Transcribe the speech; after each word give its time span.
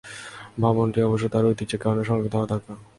ভবনটি 0.61 0.99
অবশ্য 1.01 1.25
তার 1.27 1.43
ঐতিহ্যের 1.45 1.81
কারণে 1.83 2.01
সুরক্ষিত 2.03 2.33
হওয়া 2.35 2.47
দরকার। 2.47 2.75